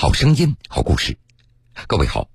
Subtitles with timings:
[0.00, 1.18] 好声音，好故事。
[1.88, 2.28] 各位好，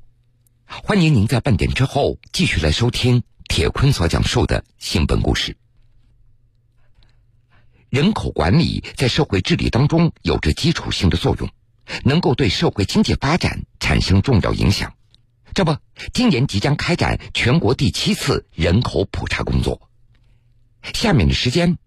[0.66, 5.56] 欢迎您在半点之后继续来收听铁坤所讲述的新闻故事。
[7.90, 11.50] 人口管理在社会治理当中有着基础性的作用，
[12.04, 14.94] 能够对社会经济发展产生重要影响。
[15.54, 15.78] 这不，
[16.14, 19.90] 今年即将开展全国第七次人口普查工作。
[20.94, 21.78] 下面的时间，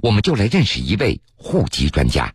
[0.00, 2.34] 我们就来认识一位户籍专家。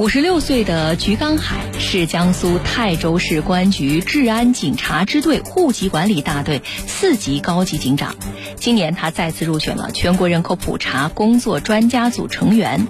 [0.00, 8.16] 五十六岁的菊刚海是江苏泰州市公安局治安警察支队户籍管理大队四级高级警长。
[8.56, 12.86] 今年他再次入选了全国人口普查工作专家组成员。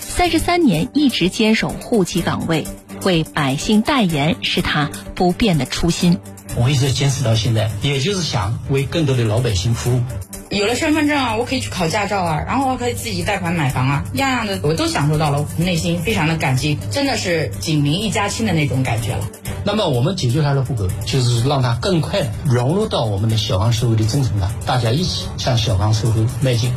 [0.00, 2.66] 三十三年一直坚守户籍岗位，
[3.04, 6.18] 为百姓代言是他不变的初心。
[6.56, 10.02] 我一直坚持到现在，也就是想为更多的老百姓服务。
[10.50, 19.28] 有了身份证啊，我可以去考驾照啊，然后我可以自己贷款买房啊，样样的我都享受到了，内心非常的感激，真的是警民一家亲的那种感觉了。
[19.64, 26.72] 那么我们解决他的户口，就是让他更快的融入到我们的小康社会的征程上，大家一起向小康社会迈进。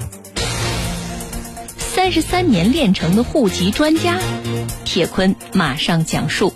[1.78, 4.20] 三十三年练成的户籍专家，
[4.84, 6.54] 铁坤马上讲述。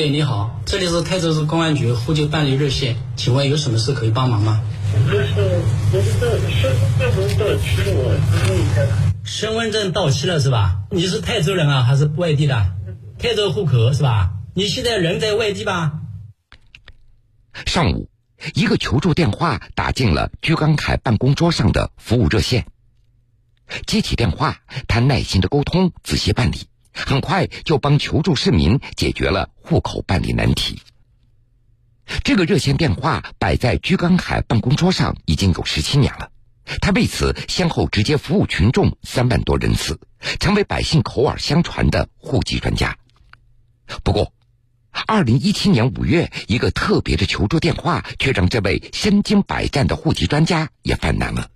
[0.00, 4.62] 喂，你好，这里是泰州市公安局户籍办理热线，请问有什么事可以帮忙吗？
[5.12, 5.34] 就是
[5.92, 8.08] 我的身份证到期了，我
[8.48, 8.80] 问一下。
[9.24, 10.84] 身份证到期了是吧？
[10.90, 12.72] 你是泰州人啊，还是外地的？
[13.18, 14.30] 泰州户口是吧？
[14.54, 15.92] 你现在人在外地吧？
[17.66, 18.08] 上午，
[18.54, 22.64] 一个求助电话打进了居刚凯办公桌上的服务热线。
[23.86, 26.68] 接起电话，他耐心的沟通，仔细办理。
[26.92, 30.80] 很快就帮求助市民解决了户口办理难题。
[32.24, 36.30] 这个热线电话摆在居刚海办公桌上已经有十七年了，
[36.80, 40.00] 他为此先后直接服务群众三万多人次，
[40.40, 42.96] 成为百姓口耳相传的户籍专家。
[44.02, 44.32] 不过，
[45.06, 51.48] 二零一七年五月，一个特别的求助电话却让这位身经百战的户籍专家也犯难了。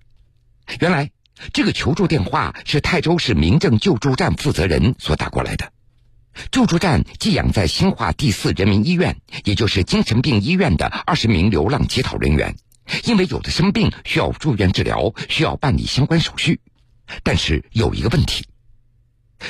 [0.79, 1.11] 原来。
[1.53, 5.71] 这个求助电话是泰州市民政救助站负责人所打过来的。
[6.51, 12.57] 救助站寄养在兴化第四人民医院，也就是精神病医院的二十名流浪乞讨人员，
[13.05, 16.59] 因为有的生病需要住院治疗，需要办理相关手续。
[17.23, 18.47] 但是有一个问题，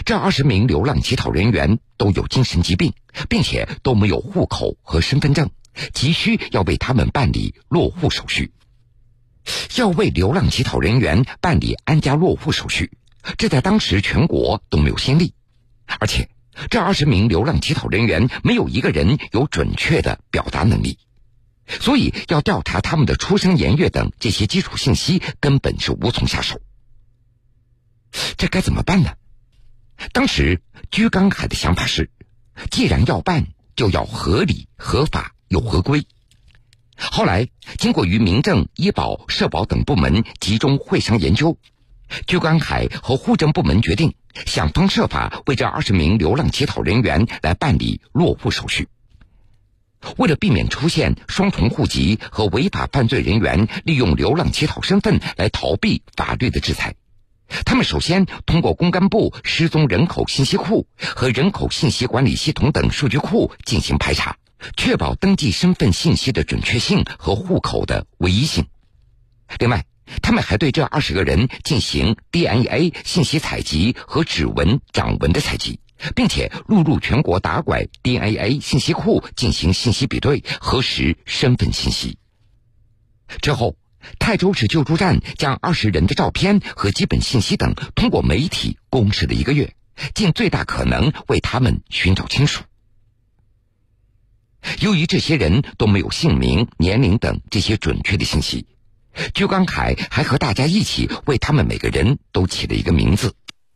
[0.06, 2.94] 这二十名流浪乞讨人员都有精神疾病，
[3.30, 5.50] 并且都没有户口和身份证，
[5.94, 8.52] 急需要为他们办理落户手续。
[9.76, 12.92] 要为流浪乞讨人员办理安家落户手续，
[13.38, 15.34] 这在当时全国都没有先例，
[16.00, 16.30] 而且
[16.70, 20.98] 这二十名流浪乞讨人员没有一个人有准确的表达能力，
[21.68, 26.62] 所以要调查他们的出生年月等这些基础信息根本是无从下手。
[28.38, 29.14] 这该怎么办呢？
[30.14, 30.62] 当时
[30.92, 32.10] 居刚海的想法是，
[32.72, 36.08] 既然要办，就要合理、合法又合规。
[36.98, 37.48] 后来，
[37.78, 41.58] 经过与民政、医保、社保等部门集中会商研究，
[42.26, 48.88] 居刚海和户政部门决定想方设法为这二十名流浪乞讨人员来办理落户手续。
[50.18, 56.96] 为了避免出现双重户籍和违法犯罪人员利用流浪乞讨身份来逃避法律的制裁，
[57.66, 64.38] 他们首先通过公干部失踪人口信息库和人口信息管理系统等数据库进行排查。
[64.78, 68.68] 确保登记身份信息的准确性和户口的唯一性。
[69.60, 69.86] 另外，
[70.22, 75.80] 他们还对这二十个人进行 DNA 信息采集和指纹、掌纹的采集，
[76.16, 82.18] 并且录入全国打拐 DNA 信息库进行信息比对，核实身份信息。
[83.42, 83.76] 之后，
[84.20, 89.76] 泰州市救助站将二十人的照片和基本信息等通过媒体公示了一个月，
[90.14, 92.64] 尽最大可能为他们寻找亲属。
[94.80, 98.66] 由于这些人都没有姓名、年龄等这些准确的信息，
[99.34, 103.34] 鞠刚凯还和大家一起为他们每个人都起了一个名字。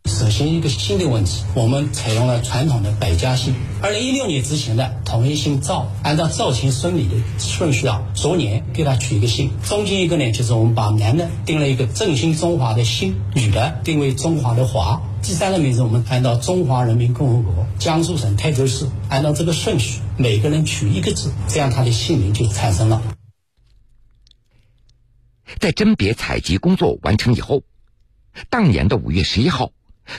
[0.09, 3.53] 首先，一个新的问题，我们采用了传统的百家姓。
[3.79, 9.51] 二零一六年之前的统一姓赵，按照赵钱孙李的顺序啊，逐年给他取一个姓。
[9.63, 14.99] 中间一个呢，就是我们把男的定了一个振兴中华的兴，女的定为中华的华。
[15.21, 23.01] 第三个名字，我们按照中华人民共和国江苏省泰州市，按照这个顺序，每个人取一个字，这样他的姓名就产生了。
[25.59, 27.61] 在甄别采集工作完成以后，
[28.49, 29.71] 当年的五月十一号。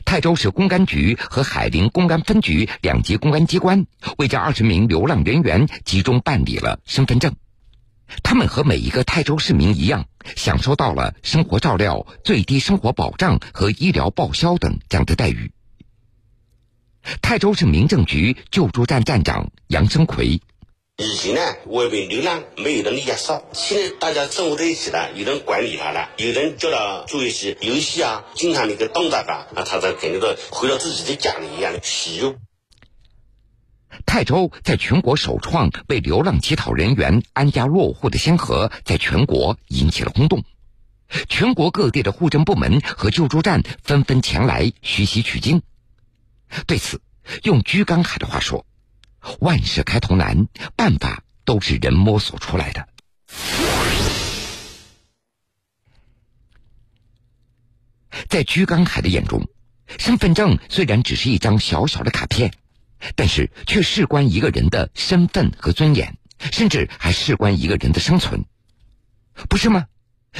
[0.04, 3.86] 泰州市公安局和海陵公安分局两级公安机关
[4.18, 7.34] 为这二十名流浪人员集中办理了身份证。
[8.22, 10.06] 他们和每一个泰州市民一样，
[10.36, 15.52] 享受到了生活照料、最低生活保障和医疗报销等这样的待遇。
[17.22, 20.40] 泰州市民政局救助站站长杨生奎。
[21.02, 32.36] 以前呢，外面流浪没有人约束，现在大家生活在一起了，有人管理他了，有人叫他做一些游戏啊，经常那个动作啊，那他才感觉到回到自己的家里一样的喜悦。
[34.04, 40.44] 泰州在全国首创为流浪乞讨人员安家落户的先河，在全国引起了轰动，
[41.30, 45.62] 全国各地的户政部门和救助站纷纷前来学习取经。
[46.66, 47.00] 对此，
[47.42, 48.66] 用居刚海的话说。
[49.40, 52.88] 万事开头难，办法都是人摸索出来的。
[58.28, 59.48] 在居刚海的眼中，
[59.98, 62.52] 身份证虽然只是一张小小的卡片，
[63.16, 66.16] 但是却事关一个人的身份和尊严，
[66.52, 68.44] 甚至还事关一个人的生存，
[69.48, 69.86] 不是吗？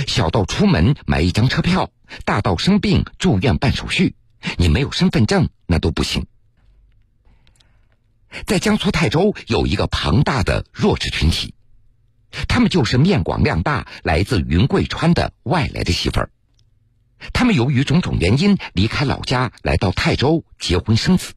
[0.06, 1.90] 小到出门买一张车票，
[2.24, 4.14] 大到生病住院办手续，
[4.56, 6.26] 你没有身份证那都不行。
[8.50, 11.54] 在江苏泰州有一个庞大的弱势群体，
[12.48, 16.32] 他们就是面广量大、来自云贵川的外来的媳妇儿。
[17.32, 21.34] 他们由于种种原因离开老家，来到泰州结婚生子。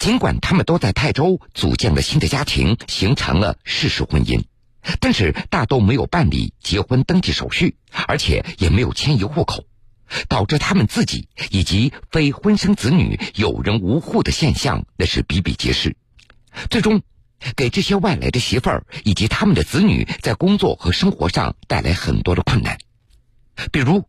[0.00, 4.42] 尽管他们都在泰州组建了新的家庭，形成了事实婚姻，
[4.98, 7.76] 但是大都没有办理结婚登记手续，
[8.08, 9.64] 而且也没有迁移户口。
[10.28, 15.96] 导致他们自己以及非婚生子女有人无户的现象，那是比比皆是。
[16.70, 17.02] 最终，
[17.56, 22.78] 给这些外来的媳妇儿以及他们的子女在工作和生活上带来很多的困难。
[23.72, 24.08] 比如，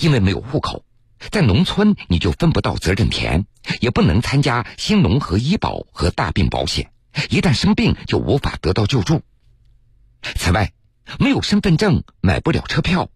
[0.00, 0.84] 因为没有户口，
[1.30, 3.46] 在农村你就分不到责任田，
[3.80, 6.90] 也不能参加新农合医保和大病保险，
[7.30, 9.22] 一旦生病就无法得到救助。
[10.36, 10.72] 此外，
[11.18, 13.10] 没有身份证，买不了车票。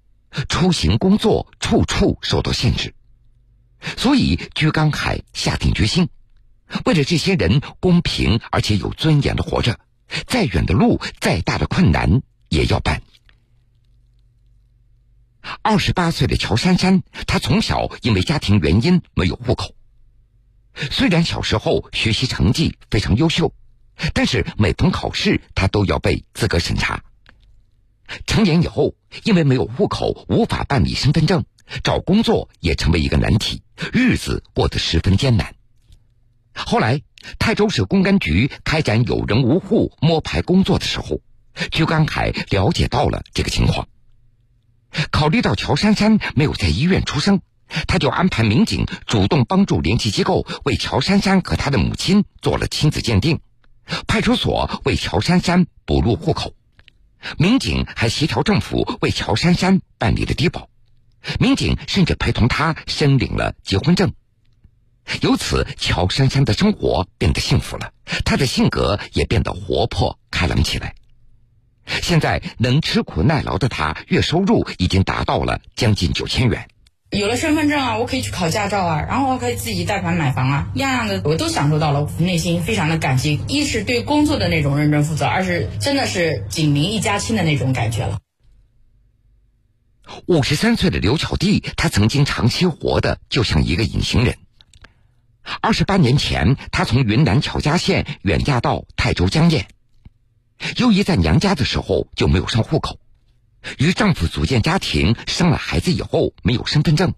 [0.48, 2.94] 出行、工作处处受到限制，
[3.96, 6.08] 所以居刚海下定决心，
[6.84, 9.80] 为了这些人公平而且有尊严的活着，
[10.26, 13.02] 再远的路、再大的困难也要办。
[15.62, 19.74] 二十八岁的乔珊珊，她从小因为家庭原因没有户口，
[20.90, 23.54] 虽然小时候学习成绩非常优秀，
[24.12, 27.02] 但是每逢考试，她都要被资格审查。
[28.26, 28.94] 成年以后，
[29.24, 31.44] 因为没有户口，无法办理身份证，
[31.82, 33.62] 找工作也成为一个难题，
[33.92, 35.54] 日子过得十分艰难。
[36.54, 37.02] 后来，
[37.38, 41.20] 泰州市公安局开展有人无户摸排工作的时候，
[41.70, 43.88] 居刚海了解到了这个情况。
[45.10, 47.42] 考虑到乔珊珊没有在医院出生，
[47.86, 53.40] 他就安排民警主动帮助联系机构为乔珊珊和她的母亲做了亲子鉴定，
[54.06, 56.54] 派出所为乔珊珊补录户口。
[57.38, 60.68] 民警还协调政府为乔珊珊办理了低保，
[61.40, 64.12] 民警甚至陪同她申领了结婚证。
[65.22, 67.92] 由此，乔珊珊的生活变得幸福了，
[68.24, 70.94] 她的性格也变得活泼开朗起来。
[72.02, 76.68] 现在能吃苦耐劳的她，月收入已经达到了将近九千元。
[77.10, 83.40] 有了身份证啊，我可以去考驾照啊，然后我可以自己贷款买房啊，样样的我都享受到了，内心非常的感激。
[83.48, 88.18] 一是对工作的那种认真负责，二是真的是紧邻一家亲的那种感觉了。
[90.26, 94.36] 五十三岁的刘巧娣，她曾经长期活的就像一个隐形人。
[95.62, 99.64] 二十八年前，她从云南巧家县远嫁到泰州江堰，
[100.76, 102.98] 由于在娘家的时候就没有上户口。
[103.78, 107.14] 与丈夫组建家庭，生了孩子以后没有身份证，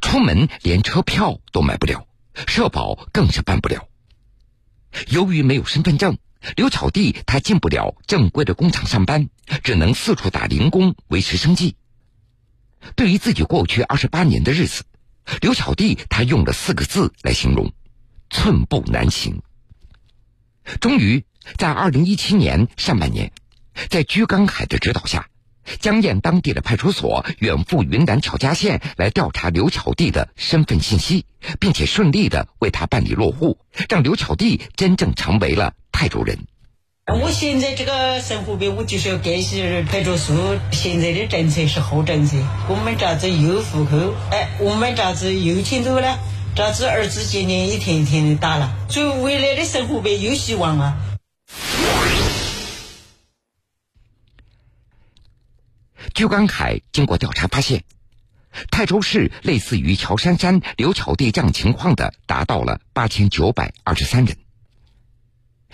[0.00, 2.06] 出门连车票都买不了，
[2.46, 3.88] 社保更是办不了。
[5.08, 6.18] 由于没有身份证，
[6.56, 9.28] 刘巧弟她进不了正规的工厂上班，
[9.62, 11.76] 只能四处打零工维持生计。
[12.96, 14.84] 对于自己过去二十八年的日子，
[15.40, 17.72] 刘巧弟她用了四个字来形容：
[18.30, 19.42] 寸步难行。
[20.80, 21.24] 终于
[21.56, 23.32] 在二零一七年上半年，
[23.90, 25.28] 在居刚海的指导下。
[25.80, 31.26] 江堰当地的派出所远赴云南巧家县来调查刘巧弟的身份信息，
[31.58, 36.38] 并且顺利的为他办理落户，让刘巧弟真正成为了泰州人。
[37.20, 42.38] 我现在这个生活病，我就是要感谢派出所现在的政策是好政策。
[42.66, 46.18] 我们这子有户口，哎，我们这子有钱多了，
[46.56, 50.96] 这子儿子今年一天一天的大了，所以未来的生活病有希望啊。
[56.14, 57.82] 据刚凯经过调查发现，
[58.70, 64.36] 泰州市类似于乔珊珊、刘巧弟这样情况的达到了八千九百二十三人。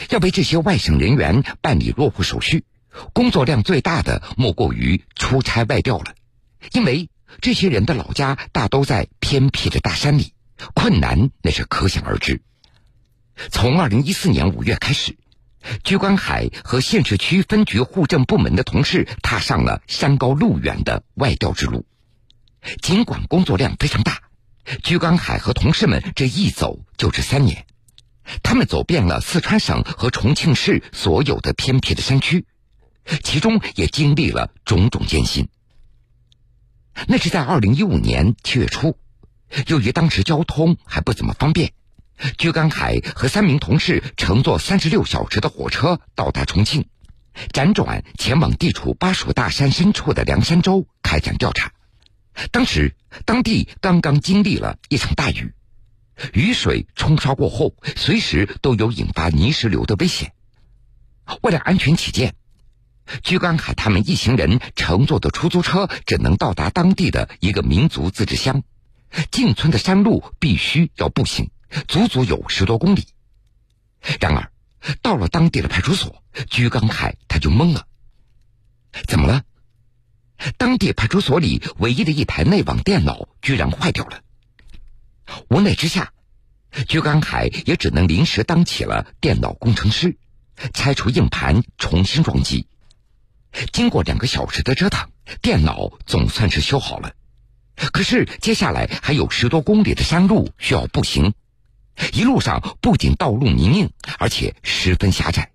[0.08, 2.64] 要为这些外省人员办理落户手续，
[3.12, 6.14] 工作量最大的莫过于出差外调了，
[6.72, 7.10] 因为
[7.42, 10.32] 这些人的老家大都在偏僻的大山里，
[10.72, 12.40] 困难那是可想而知。
[13.50, 15.18] 从二零一四年五月开始，
[15.84, 21.86] 居关海和县市区分局户政部门的同事踏上了山高路远的外调之路。
[22.82, 24.22] 尽管工作量非常大，
[24.82, 27.66] 居关海和同事们这一走就是三年，
[28.42, 32.46] 他们走遍了四川省和重庆市所有的偏僻的山区。
[33.22, 35.48] 其中也经历了种种艰辛。
[37.08, 38.98] 那是在二零一五年七月初，
[39.66, 41.72] 由于当时交通还不怎么方便，
[42.38, 46.86] 居刚海和三名同事乘坐三十六小时的火车到达重庆，
[47.52, 51.72] 辗转前往地处巴蜀大山深处的凉山州开展调查。
[52.50, 55.52] 当时当地刚刚经历了一场大雨，
[56.32, 60.32] 雨水冲刷过后，随时都有引发泥石流的危险。
[61.42, 62.34] 为了安全起见。
[63.24, 68.62] 居刚海他们一行人乘坐的出租车只能到达当地的一个民族自治乡，
[69.32, 71.50] 进村的山路必须要步行，
[71.88, 73.06] 足足有十多公里。
[74.20, 74.50] 然而，
[75.02, 77.86] 到了当地的派出所，居刚海他就懵了。
[79.06, 79.44] 怎么了？
[80.56, 84.22] 当地派出所里唯一的一台内网电脑居然坏掉了。
[85.48, 86.12] 无奈之下，
[86.88, 90.16] 居刚海也只能临时当起了电脑工程师，
[90.72, 92.66] 拆除硬盘，重新装机。
[93.72, 95.10] 经过两个小时的折腾，
[95.42, 97.12] 电脑总算是修好了。
[97.92, 101.34] 可是接下来还有十多公里的山路需要步行，
[102.12, 105.50] 一路上不仅道路泥泞，而且十分狭窄，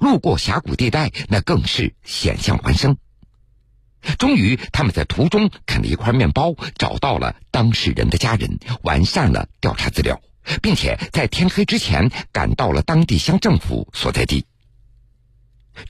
[0.00, 2.96] 路过峡谷地带，那更是险象环生。
[4.18, 10.20] 终于，他们在途中啃了一块面包，找到了当事人的家人，完善了调查资料，
[10.60, 14.44] 并且在天黑之前赶到了当地乡政府所在地。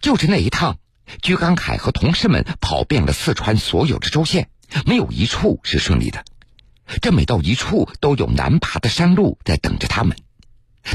[0.01, 0.79] 就是那一趟。
[1.21, 4.49] 居刚凯和同事们跑遍了四川所有的州县，
[4.87, 6.25] 没有一处是顺利的。
[7.01, 10.17] 这每到一处，都有难爬的山路在等着他们。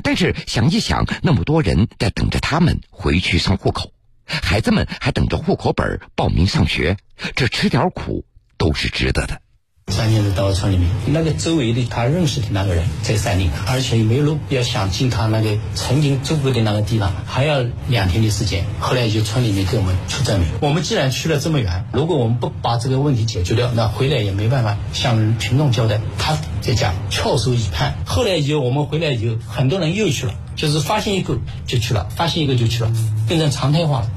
[0.03, 3.93] 但是想一想，那么多人在等着他们回去上户口，
[4.25, 6.97] 孩子们还等着户口本报名上学，
[7.35, 8.25] 这吃点苦
[8.57, 9.41] 都是值得的。
[9.89, 18.65] 三年的到村里面，那个周围的他认识的那个人在山里，而且没路，要想进他那个曾经住过的那个地方，还要两天的时间。
[18.79, 25.99] 后来就村里面给我们出证明，我们既然去了这么远，如果我们不把这个问题解决掉，那回来也没办法向群众交代。
[26.19, 27.95] 他在家翘首以盼。
[28.05, 32.91] 后来以后我们回来以后，很多人又去了，就是发现一个就去了，发现一个就去了，
[33.27, 34.11] 变成常态化了。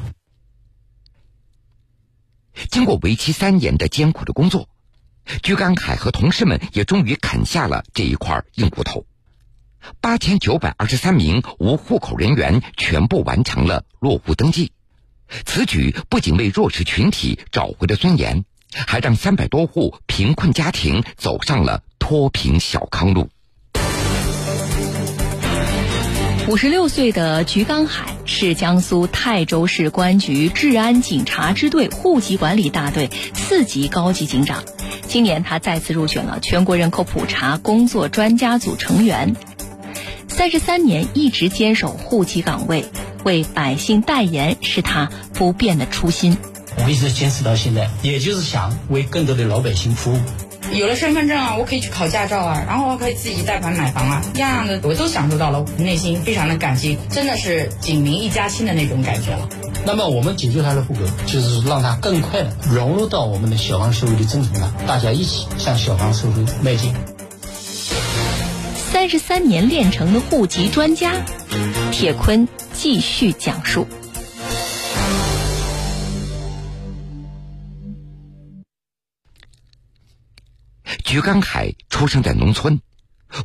[2.71, 4.69] 经过为期三年的艰苦的工作。
[5.43, 9.07] 鞠刚凯和同事们也终于啃下了这一块硬骨头，
[10.01, 14.73] 八千九百二十三名无户口人员全部完成了落户登记。
[15.47, 23.31] 此举不仅为弱势群体找回了尊严，还让三百多户贫困家庭走上了脱贫小康路。
[26.50, 34.64] 五十六岁的菊刚海是江苏泰州市公安局治安警察支队户籍管理大队四级高级警长。
[35.07, 39.37] 今年他再次入选了全国人口普查工作专家组成员。
[40.26, 42.85] 三十三年一直坚守户籍岗位，
[43.23, 46.37] 为百姓代言是他不变的初心。
[46.85, 50.19] 我一直坚持到现在，也就是想为更多的老百姓服务。
[50.73, 59.49] 有了身份证啊，我可以去考驾照啊，然后我可以自己贷款买房啊，样样的我都享受到了，内心非常的感激，真的是紧邻一家亲的那种感觉了。
[59.85, 66.95] 那么我们解决他的户口，就是让他更快的融入到我们的小康社会的征程上，大家一起向小康社会迈进。
[68.93, 71.12] 三十三年练成的户籍专家，
[71.91, 73.87] 铁坤继续讲述。
[81.11, 82.81] 徐刚海出生在农村，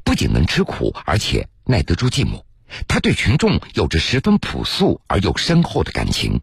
[0.03, 2.43] 不仅能吃苦，而且耐得住寂寞。
[2.87, 6.41] 他对群众有着十分朴素而又深厚的感情。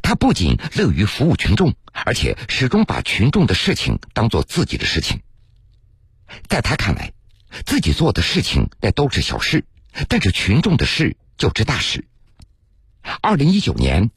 [0.00, 5.22] 他不仅乐于服务群众，而且始终把群众的事情当做自己的事情。
[6.48, 7.12] 在他看来，
[7.66, 9.64] 自己做的事情那都是小事，
[10.06, 12.06] 但是群众的事就是大事。
[13.20, 14.12] 二零一九年。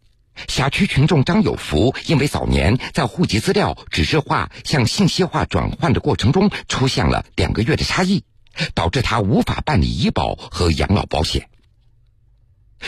[0.47, 8.23] 辖区群众张有福因为早年在户籍资料纸质化向信息化转换的过程中出现了两个月的差异，
[8.73, 11.47] 导致他无法办理医保和养老保险。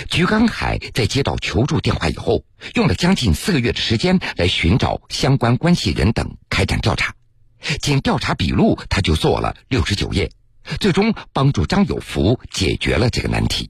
[0.09, 7.13] 菊刚海在接到求助电话以后，用了将近四个月的时间来寻找相关关系人等开展调查，
[7.79, 10.31] 仅调查笔录他就做了六十九页，
[10.79, 13.69] 最终帮助张有福解决了这个难题。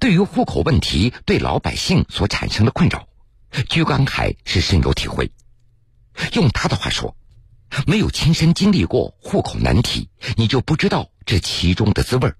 [0.00, 3.08] 对于户口问题对老百姓所产生的困扰，
[3.68, 5.30] 居刚海是深有体会。
[6.34, 7.16] 用他的话说，
[7.86, 12.32] 没有亲身经历过户口难题，你就不知道这其中的滋味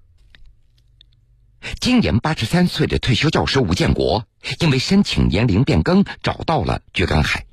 [1.80, 4.26] 今年八十三岁的退休教师吴建国，
[4.61, 7.47] 因为申请年龄变更找到了居刚海。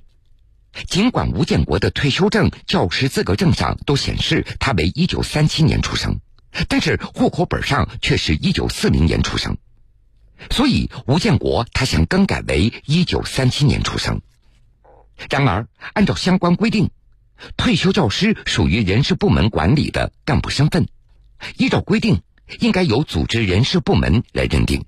[0.87, 6.19] 尽管吴建国的退休证、教师资格证上都显示他为一九三七年出生，
[6.67, 9.57] 但是户口本上却是一九四零年出生，
[10.51, 14.21] 所以吴建国他想更改为一九三七年出生。
[15.29, 16.89] 然而，按照相关规定，
[17.57, 20.87] 退休教师属于人事部门管理的干部身份，
[21.57, 22.21] 依照规定
[22.59, 24.85] 应该由组织人事部门来认定，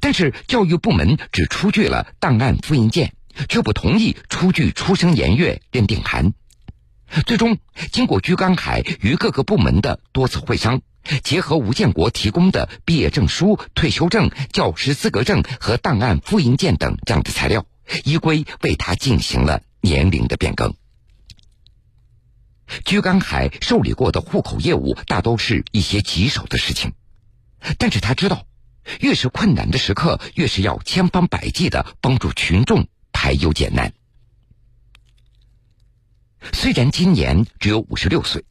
[0.00, 3.14] 但是教育部门只出具了档案复印件。
[3.48, 6.34] 却不同意出具出生年月认定函，
[7.26, 7.58] 最终
[7.92, 10.82] 经过居刚海与各个部门的多次会商，
[11.22, 17.66] 结合吴建国提供的毕业证书、退休证、教师资格证和档案复印件等这样的材料，
[18.04, 20.74] 依规为他进行了年龄的变更。
[22.84, 26.92] 居刚海受理过的户口业务大都是一些棘手的事情，
[27.78, 28.46] 但是他知道，
[29.00, 32.86] 越是困难的时刻，越是要千方百计的帮助群众。
[33.16, 33.94] 排忧解难。
[36.52, 38.44] 虽然今年只有五十六岁，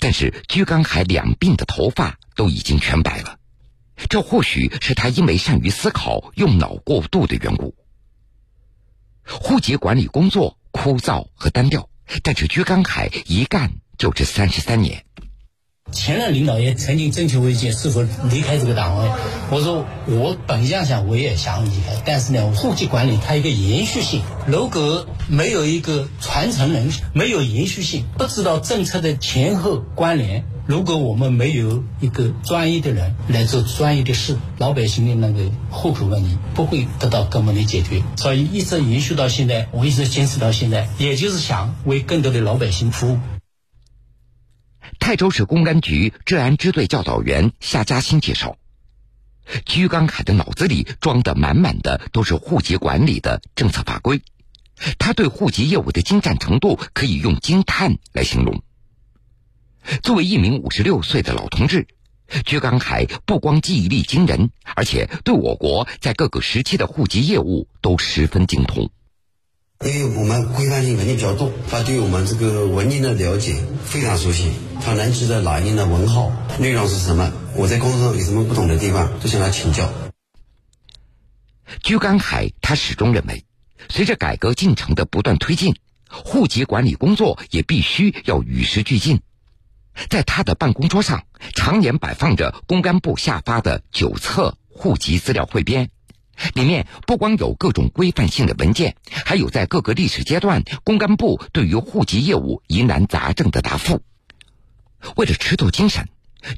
[0.00, 3.38] 但是居刚海两鬓的头发都已经全白了。
[4.08, 7.74] 这或许是他因为善于思考、用脑过度的缘故。
[9.24, 11.88] 户籍管理工作枯燥和单调，
[12.22, 15.04] 但是居刚海一干就是三十三年。
[15.90, 19.10] 前任领导也曾经征求过意见，是否离开这个岗位。
[19.50, 30.44] 我说我本相想我也想离开，但是呢，户籍管理它一个延续性，如果没有一个传承人，没有延续性，不知道政策的前后关联。
[30.66, 38.02] 如果我们没有一个专业的人来做专业的事，老百姓的那个户口问题不会得到根本的解决。
[38.16, 43.18] 所以一直延续到现在，我一直坚持到现在，也就是想为更多的老百姓服务。
[45.08, 48.58] 泰州市公安局治安支队教导员夏嘉欣介绍，
[49.64, 54.20] 居刚海的脑子里装的满满的都是户籍管理的政策法规，
[54.98, 58.62] 他对户籍业务的精湛程度可以用惊叹来形容。
[60.02, 61.86] 作为一名五十六岁的老同志，
[62.44, 68.90] 居刚海不光记忆力惊人，而且对我国在各个时期的户籍业务都十分精通。
[69.86, 74.50] 因为我们规范性文件比较多，他对我们这个文件的了解非常熟悉。
[74.84, 77.32] 他能记得哪一年的文号，内容是什么？
[77.54, 79.88] 我在工作上有什么不懂的地方，都向他请教。
[81.84, 83.44] 居刚海他始终认为，
[83.88, 85.76] 随着改革进程的不断推进，
[86.10, 89.20] 户籍管理工作也必须要与时俱进。
[90.10, 91.22] 在他的办公桌上，
[91.54, 95.90] 常年摆放着公安部下发的九册户籍资料汇编。
[96.54, 104.02] 里面不光有各种规范性的文件，还有在各个历史阶段公安部对于户籍业务疑难杂症的答复。
[105.16, 106.08] 为了吃透精神，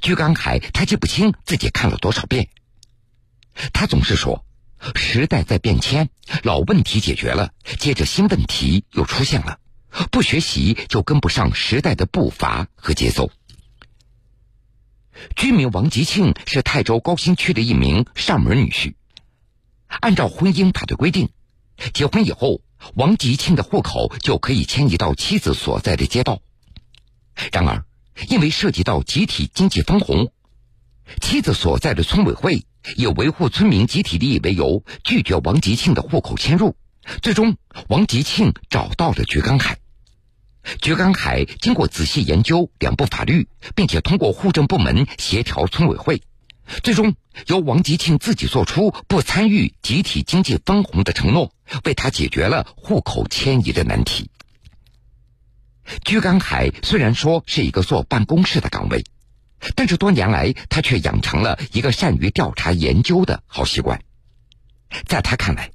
[0.00, 2.48] 居刚海他记不清自己看了多少遍。
[3.72, 4.44] 他总是说
[4.94, 6.10] ：“时代在变迁，
[6.42, 9.58] 老问题解决了，接着新问题又出现了，
[10.10, 13.30] 不学习就跟不上时代的步伐和节奏。”
[15.36, 18.94] 居民王吉庆是泰州高新区的一名上门女婿。
[20.00, 21.28] 按照婚姻法的规定，
[21.92, 22.62] 结婚以后，
[22.94, 26.40] 王吉庆的户口就可以迁移到妻子所在的街道。
[27.52, 27.84] 然而，
[28.28, 30.32] 因为涉及到集体经济分红，
[31.20, 32.64] 妻子所在的村委会
[32.96, 36.76] 以维护村民集体利益为由，拒绝王吉庆的户口迁入。
[37.20, 37.56] 最终，
[37.88, 39.78] 王吉庆找到了菊刚海。
[40.82, 46.22] 菊刚海经过仔细研究两部法律，并且通过户政部门协调村委会。
[46.82, 47.14] 最终
[47.46, 51.52] 由王吉庆自己做出不参与集体经济分红的承诺，
[51.84, 54.30] 为他解决了户口迁移的难题。
[56.04, 59.04] 居刚海虽然说是一个做办公室的岗位，
[59.74, 64.00] 但是多年来他却养成了一个善于调查研究的好习惯。
[65.06, 65.72] 在他看来，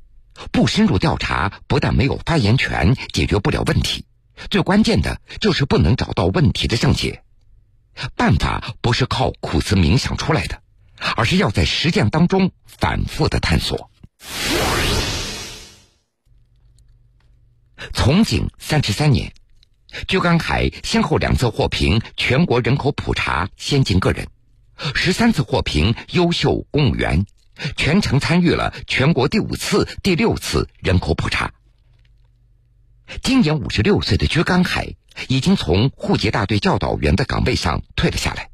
[0.52, 4.06] 不深入调查不但没有发言权，解决不了问题，
[4.50, 7.22] 最关键的就是不能找到问题的症结。
[8.16, 10.62] 办法不是靠苦思冥想出来的。
[11.16, 13.90] 而是要在实践当中反复的探索。
[17.94, 19.34] 从警三十三年，
[20.08, 24.28] 鞠刚海先后两次获评全国人口普查先进个人，
[24.96, 27.26] 十三次获评优秀公务员，
[27.76, 31.54] 全程参与了全国第五次、第六次人口普查。
[33.22, 34.96] 今年五十六岁的鞠刚海
[35.28, 38.50] 已经从户籍大队教导员的岗位上退了下来。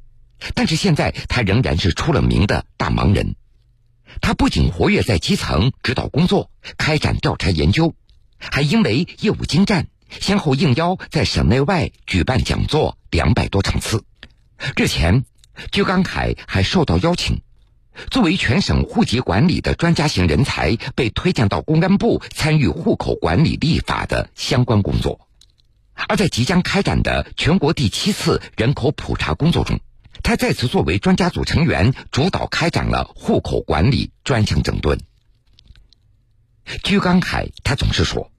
[0.56, 3.36] 但是现在他仍然是出了名的大忙人，
[4.22, 7.94] 他不仅活跃在基层指导工作、开展调查研究，
[8.38, 14.04] 还因为业务精湛，先后应邀在省内外举办讲座两百多场次。
[14.76, 15.24] 日前，
[15.72, 17.42] 鞠刚凯还受到邀请，
[18.10, 25.28] 作为全省户籍管理的专家型人才，被推荐到公安部参与户口管理立法的相关工作。
[26.08, 29.80] 而在即将开展的全国第七次人口普查工作中，
[30.24, 35.00] 他再次作为专家组成员，主导开展了户口管理专项整顿。
[36.84, 38.32] 居刚凯他总是说，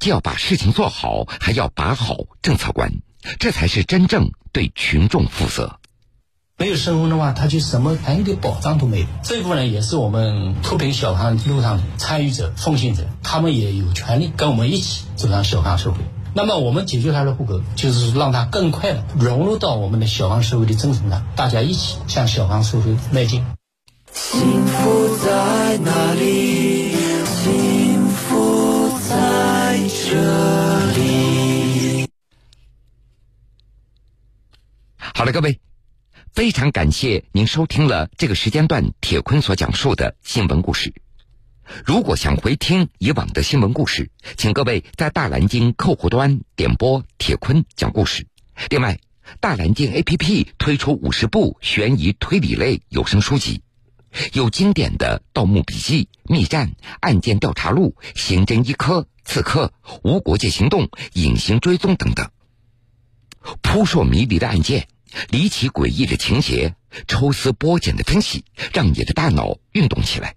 [0.00, 2.92] 既要把事情做好，还要把好政策关，
[3.38, 5.78] 这才是真正对群众负责。
[6.58, 9.06] 没有身份的话，他就什么一点保障都没有。
[9.22, 15.98] 这一部分人，也是我们脱贫小康路上的参与者、奉献者，他们也有权利跟我们一起走上小康社会。
[16.36, 23.42] 那么，我们解决他的户口，就是让他更快的融入到我们的小康社会的正程上，大家一起向小康社会迈进。
[24.12, 26.94] 幸福在哪里？
[27.24, 32.06] 幸福在这里。
[35.14, 35.58] 好了，各位。
[36.34, 40.92] 非常感谢您收听了这个时间段铁坤所讲述的新闻故事。
[41.84, 48.26] 如果想回听以往的新闻故事，请各位在大蓝鲸客户端点播铁坤讲故事。
[48.70, 48.98] 另外，
[49.40, 53.62] 大蓝鲸 APP 推出五十部悬疑推理类有声书籍，
[54.32, 56.68] 有经典的《盗墓笔记》《密战》
[57.00, 59.72] 《案件调查录》《刑侦一科》《刺客》
[60.04, 60.82] 《无国界行动》
[61.14, 62.30] 《隐形追踪》等等，
[63.62, 64.88] 扑朔迷离的案件。
[65.30, 66.74] 离奇诡异的情节，
[67.06, 70.34] 抽丝剥茧的分析，让你的大脑运动起来。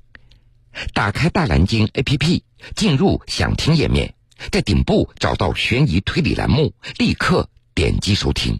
[0.94, 2.42] 打开大蓝鲸 APP，
[2.76, 4.14] 进入想听页面，
[4.52, 8.60] 在顶部找到悬疑推理栏目，立刻点击收听。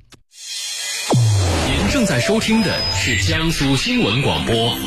[1.68, 4.80] 您正在收听的是江苏新闻广播。